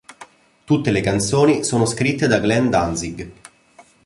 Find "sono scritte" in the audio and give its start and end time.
1.63-2.25